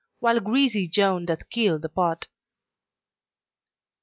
[0.19, 2.25] While greasy Joan doth keel the pot.